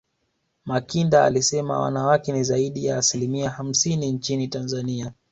makinda 0.65 1.25
alisema 1.25 1.79
wanawake 1.79 2.31
ni 2.33 2.43
zaidi 2.43 2.85
ya 2.85 2.97
asilimia 2.97 3.49
hamsini 3.49 4.11
nchini 4.11 4.47
tanzania 4.47 5.13